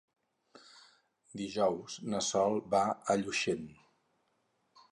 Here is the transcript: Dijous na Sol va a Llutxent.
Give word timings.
Dijous 1.41 1.99
na 2.13 2.21
Sol 2.29 2.57
va 2.77 2.81
a 3.15 3.19
Llutxent. 3.23 3.69